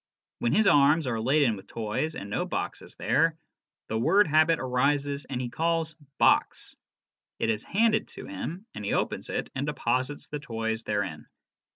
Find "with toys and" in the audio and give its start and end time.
1.55-2.27